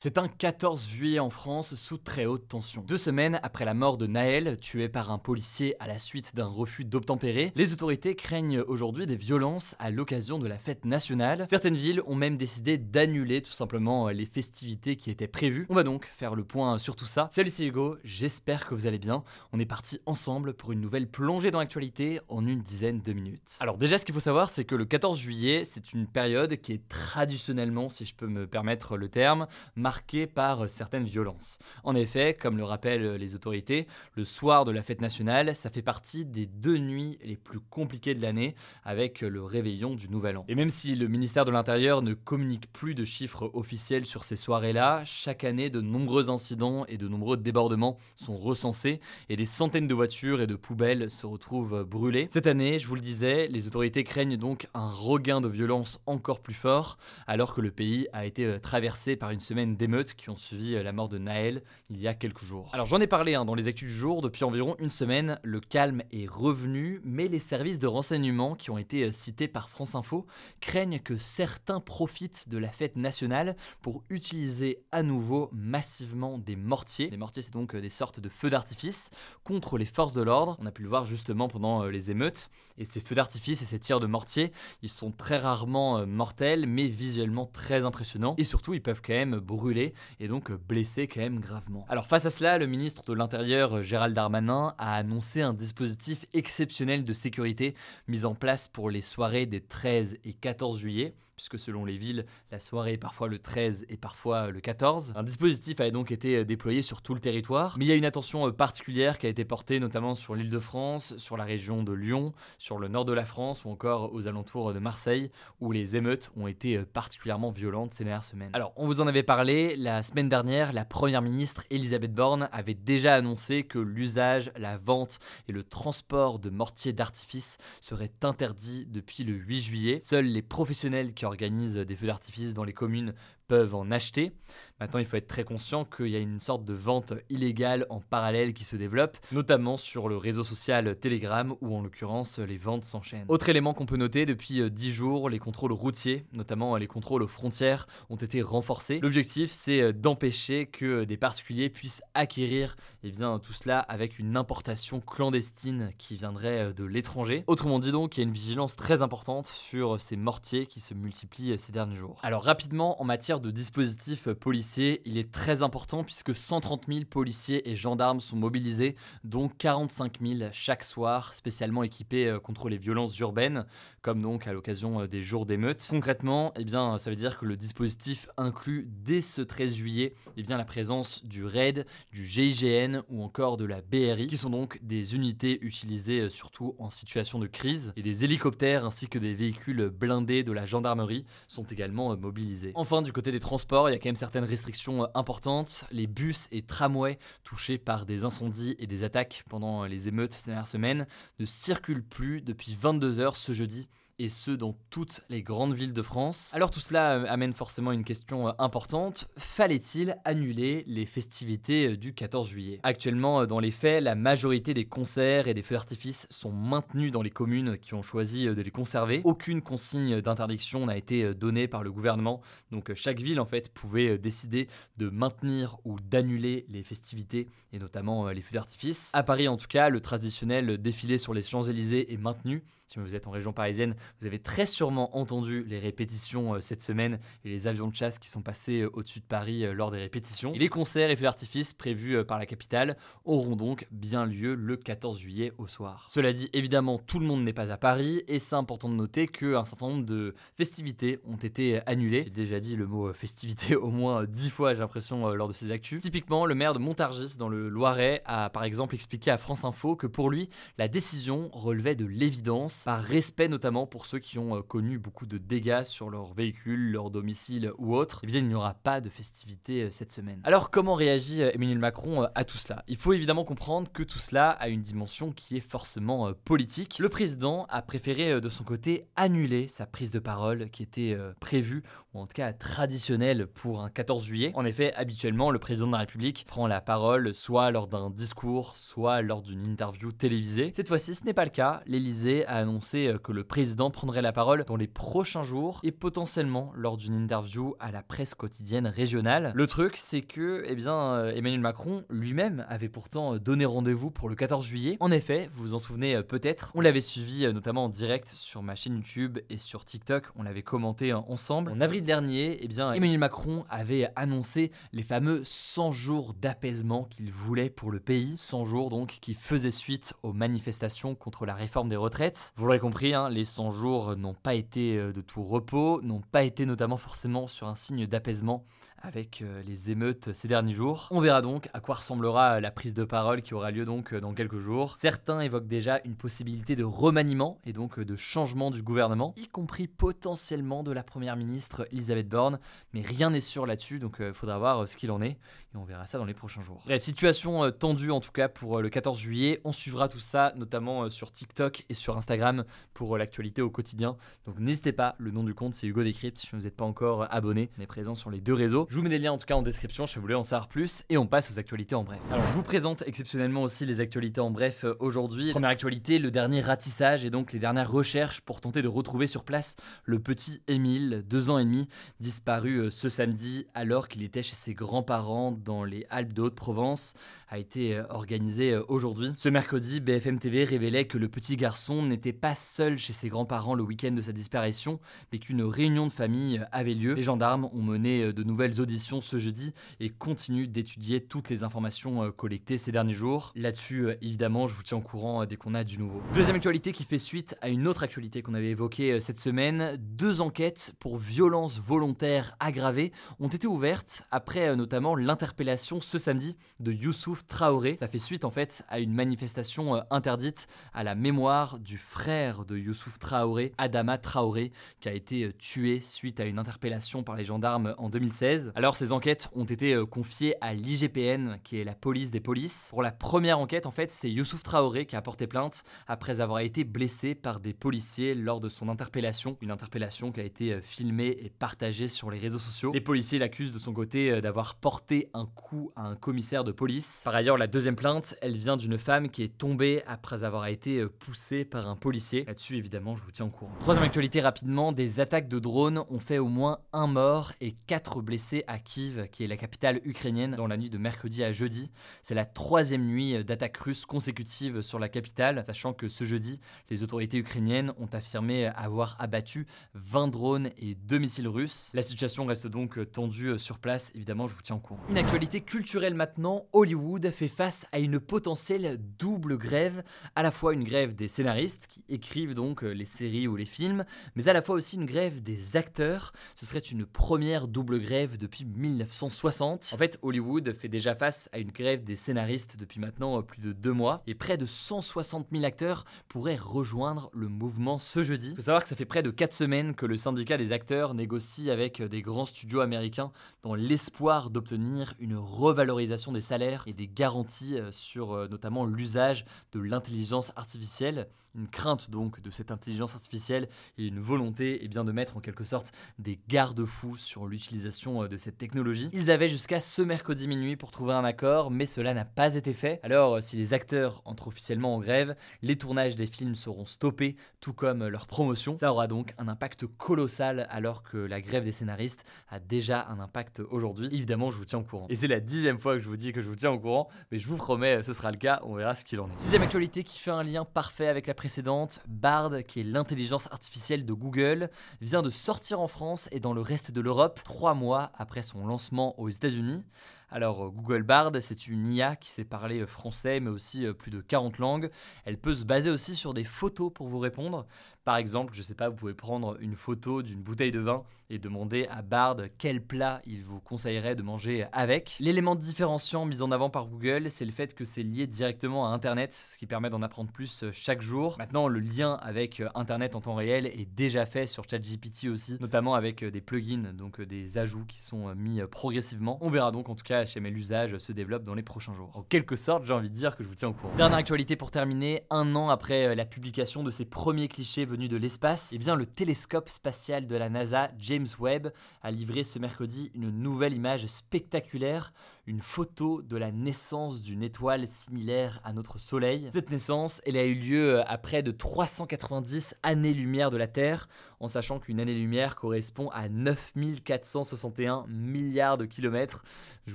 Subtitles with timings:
[0.00, 2.84] C'est un 14 juillet en France sous très haute tension.
[2.86, 6.46] Deux semaines après la mort de Naël, tué par un policier à la suite d'un
[6.46, 11.46] refus d'obtempérer, les autorités craignent aujourd'hui des violences à l'occasion de la fête nationale.
[11.48, 15.66] Certaines villes ont même décidé d'annuler tout simplement les festivités qui étaient prévues.
[15.68, 17.28] On va donc faire le point sur tout ça.
[17.32, 19.24] Salut c'est Hugo, j'espère que vous allez bien.
[19.52, 23.56] On est parti ensemble pour une nouvelle plongée dans l'actualité en une dizaine de minutes.
[23.58, 26.72] Alors déjà ce qu'il faut savoir c'est que le 14 juillet c'est une période qui
[26.72, 29.48] est traditionnellement, si je peux me permettre le terme,
[29.88, 31.58] marquée par certaines violences.
[31.82, 33.86] En effet, comme le rappellent les autorités,
[34.16, 38.14] le soir de la fête nationale, ça fait partie des deux nuits les plus compliquées
[38.14, 40.44] de l'année avec le réveillon du Nouvel An.
[40.46, 44.36] Et même si le ministère de l'Intérieur ne communique plus de chiffres officiels sur ces
[44.36, 49.86] soirées-là, chaque année de nombreux incidents et de nombreux débordements sont recensés et des centaines
[49.86, 52.26] de voitures et de poubelles se retrouvent brûlées.
[52.28, 56.40] Cette année, je vous le disais, les autorités craignent donc un regain de violence encore
[56.40, 60.36] plus fort alors que le pays a été traversé par une semaine d'émeutes qui ont
[60.36, 62.68] suivi la mort de Naël il y a quelques jours.
[62.72, 65.60] Alors j'en ai parlé hein, dans les actus du jour, depuis environ une semaine, le
[65.60, 70.26] calme est revenu, mais les services de renseignement qui ont été cités par France Info
[70.60, 77.08] craignent que certains profitent de la fête nationale pour utiliser à nouveau massivement des mortiers.
[77.08, 79.10] Les mortiers c'est donc des sortes de feux d'artifice
[79.44, 80.56] contre les forces de l'ordre.
[80.60, 82.50] On a pu le voir justement pendant les émeutes.
[82.78, 86.88] Et ces feux d'artifice et ces tirs de mortier, ils sont très rarement mortels, mais
[86.88, 88.34] visuellement très impressionnants.
[88.38, 91.84] Et surtout, ils peuvent quand même brûler et donc blessé quand même gravement.
[91.88, 97.04] Alors face à cela, le ministre de l'Intérieur Gérald Darmanin a annoncé un dispositif exceptionnel
[97.04, 97.74] de sécurité
[98.06, 102.26] mis en place pour les soirées des 13 et 14 juillet puisque selon les villes,
[102.50, 105.12] la soirée est parfois le 13 et parfois le 14.
[105.14, 108.04] Un dispositif a donc été déployé sur tout le territoire, mais il y a une
[108.04, 111.92] attention particulière qui a été portée notamment sur l'île de France, sur la région de
[111.92, 115.94] Lyon, sur le nord de la France ou encore aux alentours de Marseille, où les
[115.94, 118.50] émeutes ont été particulièrement violentes ces dernières semaines.
[118.52, 122.74] Alors, on vous en avait parlé, la semaine dernière, la première ministre Elisabeth Borne avait
[122.74, 129.22] déjà annoncé que l'usage, la vente et le transport de mortiers d'artifice seraient interdits depuis
[129.22, 129.98] le 8 juillet.
[130.00, 133.14] Seuls les professionnels qui organisent des feux d'artifice dans les communes
[133.46, 134.32] peuvent en acheter.
[134.78, 138.00] Maintenant, il faut être très conscient qu'il y a une sorte de vente illégale en
[138.00, 142.84] parallèle qui se développe, notamment sur le réseau social Telegram, où en l'occurrence les ventes
[142.84, 143.24] s'enchaînent.
[143.28, 147.28] Autre élément qu'on peut noter, depuis 10 jours, les contrôles routiers, notamment les contrôles aux
[147.28, 149.00] frontières, ont été renforcés.
[149.00, 155.00] L'objectif, c'est d'empêcher que des particuliers puissent acquérir et bien, tout cela avec une importation
[155.00, 157.44] clandestine qui viendrait de l'étranger.
[157.46, 160.94] Autrement dit donc, il y a une vigilance très importante sur ces mortiers qui se
[160.94, 161.17] multiplient
[161.56, 162.18] ces derniers jours.
[162.22, 167.70] Alors rapidement, en matière de dispositifs policiers, il est très important puisque 130 000 policiers
[167.70, 173.64] et gendarmes sont mobilisés, dont 45 000 chaque soir, spécialement équipés contre les violences urbaines,
[174.02, 175.86] comme donc à l'occasion des jours d'émeute.
[175.90, 180.42] Concrètement, eh bien, ça veut dire que le dispositif inclut dès ce 13 juillet eh
[180.42, 184.78] bien, la présence du RAID, du GIGN ou encore de la BRI, qui sont donc
[184.82, 189.88] des unités utilisées surtout en situation de crise, et des hélicoptères ainsi que des véhicules
[189.88, 191.07] blindés de la gendarmerie
[191.46, 192.72] sont également mobilisés.
[192.74, 195.84] Enfin, du côté des transports, il y a quand même certaines restrictions importantes.
[195.90, 200.50] Les bus et tramways touchés par des incendies et des attaques pendant les émeutes ces
[200.50, 201.06] dernières semaines
[201.38, 206.02] ne circulent plus depuis 22h ce jeudi et ce dans toutes les grandes villes de
[206.02, 206.52] France.
[206.54, 212.80] Alors tout cela amène forcément une question importante, fallait-il annuler les festivités du 14 juillet?
[212.82, 217.22] Actuellement, dans les faits, la majorité des concerts et des feux d'artifice sont maintenus dans
[217.22, 219.20] les communes qui ont choisi de les conserver.
[219.24, 222.40] Aucune consigne d'interdiction n'a été donnée par le gouvernement,
[222.70, 228.28] donc chaque ville en fait pouvait décider de maintenir ou d'annuler les festivités et notamment
[228.28, 229.10] les feux d'artifice.
[229.14, 232.64] À Paris en tout cas, le traditionnel défilé sur les Champs-Élysées est maintenu.
[232.88, 236.80] Si vous êtes en région parisienne, vous avez très sûrement entendu les répétitions euh, cette
[236.80, 239.90] semaine et les avions de chasse qui sont passés euh, au-dessus de Paris euh, lors
[239.90, 240.54] des répétitions.
[240.54, 242.96] Et les concerts et feux d'artifice prévus par la capitale
[243.26, 246.08] auront donc bien lieu le 14 juillet au soir.
[246.10, 249.28] Cela dit, évidemment, tout le monde n'est pas à Paris et c'est important de noter
[249.28, 252.22] qu'un certain nombre de festivités ont été annulées.
[252.24, 255.72] J'ai déjà dit le mot festivité au moins dix fois, j'ai l'impression, lors de ces
[255.72, 256.02] actus.
[256.02, 259.94] Typiquement, le maire de Montargis, dans le Loiret, a par exemple expliqué à France Info
[259.94, 260.48] que pour lui,
[260.78, 265.38] la décision relevait de l'évidence par respect notamment pour ceux qui ont connu beaucoup de
[265.38, 269.90] dégâts sur leur véhicule, leur domicile ou autre, eh il n'y aura pas de festivités
[269.90, 270.40] cette semaine.
[270.44, 272.84] Alors comment réagit Emmanuel Macron à tout cela?
[272.88, 276.98] Il faut évidemment comprendre que tout cela a une dimension qui est forcément politique.
[276.98, 281.82] Le président a préféré de son côté annuler sa prise de parole qui était prévue,
[282.14, 284.52] ou en tout cas traditionnelle pour un 14 juillet.
[284.54, 288.76] En effet, habituellement, le président de la République prend la parole soit lors d'un discours,
[288.76, 290.72] soit lors d'une interview télévisée.
[290.74, 291.82] Cette fois-ci, ce n'est pas le cas.
[291.86, 295.92] L'Élysée a annoncé euh, que le président prendrait la parole dans les prochains jours et
[295.92, 299.52] potentiellement lors d'une interview à la presse quotidienne régionale.
[299.54, 304.10] Le truc, c'est que eh bien, euh, Emmanuel Macron lui-même avait pourtant euh, donné rendez-vous
[304.10, 304.96] pour le 14 juillet.
[305.00, 308.74] En effet, vous vous en souvenez peut-être, on l'avait suivi notamment en direct sur ma
[308.74, 311.72] chaîne YouTube et sur TikTok, on l'avait commenté ensemble.
[311.72, 317.30] En avril dernier, eh bien, Emmanuel Macron avait annoncé les fameux 100 jours d'apaisement qu'il
[317.32, 318.34] voulait pour le pays.
[318.36, 322.52] 100 jours donc qui faisaient suite aux manifestations contre la réforme des retraites.
[322.58, 326.22] Vous l'aurez compris, hein, les 100 jours n'ont pas été euh, de tout repos, n'ont
[326.32, 328.64] pas été notamment forcément sur un signe d'apaisement
[329.02, 331.08] avec euh, les émeutes ces derniers jours.
[331.10, 334.14] On verra donc à quoi ressemblera euh, la prise de parole qui aura lieu donc
[334.14, 334.96] dans quelques jours.
[334.96, 339.88] Certains évoquent déjà une possibilité de remaniement et donc de changement du gouvernement, y compris
[339.88, 342.58] potentiellement de la première ministre Elisabeth Borne,
[342.92, 345.38] mais rien n'est sûr là-dessus donc il faudra voir ce qu'il en est
[345.74, 346.80] et on verra ça dans les prochains jours.
[346.86, 349.60] Bref, situation euh, tendue en tout cas pour euh, le 14 juillet.
[349.64, 352.64] On suivra tout ça notamment euh, sur TikTok et sur Instagram
[352.94, 354.16] pour l'actualité au quotidien.
[354.46, 356.38] Donc n'hésitez pas, le nom du compte c'est Hugo Décrypte.
[356.38, 358.87] Si vous n'êtes pas encore abonné, on est présent sur les deux réseaux.
[358.90, 360.66] Je vous mets des liens en tout cas en description si vous voulez en savoir
[360.66, 362.18] plus et on passe aux actualités en bref.
[362.30, 365.50] Alors je vous présente exceptionnellement aussi les actualités en bref aujourd'hui.
[365.50, 369.44] Première actualité, le dernier ratissage et donc les dernières recherches pour tenter de retrouver sur
[369.44, 371.86] place le petit Émile, deux ans et demi,
[372.20, 377.12] disparu ce samedi alors qu'il était chez ses grands-parents dans les Alpes de Haute-Provence
[377.50, 379.32] a été euh, organisé euh, aujourd'hui.
[379.36, 383.74] Ce mercredi, BFM TV révélait que le petit garçon n'était pas seul chez ses grands-parents
[383.74, 385.00] le week-end de sa disparition,
[385.32, 387.14] mais qu'une réunion de famille euh, avait lieu.
[387.14, 392.30] Les gendarmes ont mené de nouvelles auditions ce jeudi et continuent d'étudier toutes les informations
[392.32, 393.52] collectées ces derniers jours.
[393.54, 396.22] Là-dessus, évidemment, je vous tiens au courant dès qu'on a du nouveau.
[396.34, 399.96] Deuxième actualité qui fait suite à une autre actualité qu'on avait évoquée cette semaine.
[399.98, 406.92] Deux enquêtes pour violences volontaires aggravées ont été ouvertes après notamment l'interpellation ce samedi de
[406.92, 407.96] Youssouf Traoré.
[407.96, 412.64] Ça fait suite en fait à une manifestation euh, interdite à la mémoire du frère
[412.64, 417.36] de Youssouf Traoré, Adama Traoré, qui a été euh, tué suite à une interpellation par
[417.36, 418.67] les gendarmes en 2016.
[418.74, 422.88] Alors ces enquêtes ont été euh, confiées à l'IGPN, qui est la police des polices.
[422.90, 426.60] Pour la première enquête, en fait, c'est Youssouf Traoré qui a porté plainte après avoir
[426.60, 429.56] été blessé par des policiers lors de son interpellation.
[429.60, 432.92] Une interpellation qui a été filmée et partagée sur les réseaux sociaux.
[432.92, 437.22] Les policiers l'accusent de son côté d'avoir porté un coup à un commissaire de police.
[437.24, 440.98] Par ailleurs, la deuxième plainte, elle vient d'une femme qui est tombée après avoir été
[440.98, 442.44] euh, poussée par un policier.
[442.44, 443.72] Là-dessus, évidemment, je vous tiens au courant.
[443.80, 448.20] Troisième actualité rapidement, des attaques de drones ont fait au moins un mort et quatre
[448.20, 451.90] blessés à Kiev, qui est la capitale ukrainienne, dans la nuit de mercredi à jeudi.
[452.22, 456.60] C'est la troisième nuit d'attaques russes consécutives sur la capitale, sachant que ce jeudi,
[456.90, 461.90] les autorités ukrainiennes ont affirmé avoir abattu 20 drones et 2 missiles russes.
[461.94, 465.00] La situation reste donc tendue sur place, évidemment, je vous tiens au courant.
[465.08, 470.02] Une actualité culturelle maintenant, Hollywood fait face à une potentielle double grève,
[470.34, 474.04] à la fois une grève des scénaristes qui écrivent donc les séries ou les films,
[474.34, 476.32] mais à la fois aussi une grève des acteurs.
[476.54, 479.90] Ce serait une première double grève depuis 1960.
[479.92, 483.60] En fait, Hollywood fait déjà face à une grève des scénaristes depuis maintenant euh, plus
[483.60, 488.50] de deux mois, et près de 160 000 acteurs pourraient rejoindre le mouvement ce jeudi.
[488.52, 491.12] Il faut savoir que ça fait près de 4 semaines que le syndicat des acteurs
[491.12, 496.94] négocie avec euh, des grands studios américains dans l'espoir d'obtenir une revalorisation des salaires et
[496.94, 501.28] des garanties euh, sur notamment l'usage de l'intelligence artificielle.
[501.54, 505.40] Une crainte donc de cette intelligence artificielle et une volonté eh bien, de mettre en
[505.40, 509.10] quelque sorte des garde-fous sur l'utilisation de cette technologie.
[509.12, 512.72] Ils avaient jusqu'à ce mercredi minuit pour trouver un accord, mais cela n'a pas été
[512.72, 513.00] fait.
[513.02, 517.72] Alors si les acteurs entrent officiellement en grève, les tournages des films seront stoppés, tout
[517.72, 518.76] comme leur promotion.
[518.78, 523.20] Ça aura donc un impact colossal alors que la grève des scénaristes a déjà un
[523.20, 524.08] impact aujourd'hui.
[524.12, 525.06] Évidemment, je vous tiens au courant.
[525.08, 527.08] Et c'est la dixième fois que je vous dis que je vous tiens au courant,
[527.32, 529.38] mais je vous promets, ce sera le cas, on verra ce qu'il en est.
[529.38, 534.04] Sixième actualité qui fait un lien parfait avec la précédente, Bard, qui est l'intelligence artificielle
[534.04, 538.10] de Google, vient de sortir en France et dans le reste de l'Europe, trois mois
[538.14, 539.84] après son lancement aux États-Unis.
[540.30, 543.94] Alors euh, Google Bard, c'est une IA qui sait parler euh, français mais aussi euh,
[543.94, 544.90] plus de 40 langues.
[545.24, 547.66] Elle peut se baser aussi sur des photos pour vous répondre.
[548.04, 551.38] Par exemple, je sais pas, vous pouvez prendre une photo d'une bouteille de vin et
[551.38, 555.16] demander à Bard quel plat il vous conseillerait de manger avec.
[555.20, 558.94] L'élément différenciant mis en avant par Google, c'est le fait que c'est lié directement à
[558.94, 561.36] Internet, ce qui permet d'en apprendre plus chaque jour.
[561.38, 565.94] Maintenant, le lien avec Internet en temps réel est déjà fait sur ChatGPT aussi, notamment
[565.94, 569.36] avec des plugins, donc des ajouts qui sont mis progressivement.
[569.42, 572.10] On verra donc en tout cas chez l'usage se développe dans les prochains jours.
[572.14, 573.94] En quelque sorte, j'ai envie de dire que je vous tiens au courant.
[573.96, 578.16] Dernière actualité pour terminer, un an après la publication de ces premiers clichés venus de
[578.16, 581.72] l'espace, eh bien le télescope spatial de la NASA, James Webb,
[582.02, 585.12] a livré ce mercredi une nouvelle image spectaculaire,
[585.46, 589.48] une photo de la naissance d'une étoile similaire à notre Soleil.
[589.50, 594.08] Cette naissance, elle a eu lieu à près de 390 années-lumière de la Terre,
[594.40, 599.44] en sachant qu'une année-lumière correspond à 9461 milliards de kilomètres.
[599.86, 599.94] Je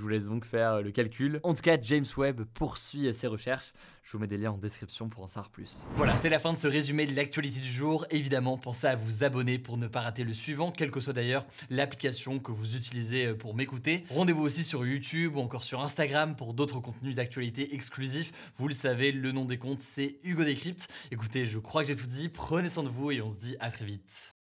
[0.00, 1.40] vous laisse donc faire le calcul.
[1.42, 3.72] En tout cas, James Webb poursuit ses recherches.
[4.04, 5.88] Je vous mets des liens en description pour en savoir plus.
[5.94, 8.06] Voilà, c'est la fin de ce résumé de l'actualité du jour.
[8.10, 11.46] Évidemment, pensez à vous abonner pour ne pas rater le suivant, quelle que soit d'ailleurs
[11.70, 14.04] l'application que vous utilisez euh, pour m'écouter.
[14.10, 18.32] Rendez-vous aussi sur YouTube ou encore sur Instagram pour d'autres contenus d'actualité exclusifs.
[18.58, 20.88] Vous le savez, le nom des comptes, c'est Hugo Décrypte.
[21.10, 22.28] Écoutez, je crois que j'ai tout dit.
[22.28, 24.33] Prenez soin de vous et on se dit à très vite.